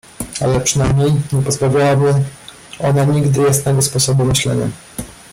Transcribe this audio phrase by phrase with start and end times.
[0.41, 2.13] "Ale przynajmniej nie pozbawiała mnie
[2.79, 4.67] ona nigdy jasnego sposobu myślenia."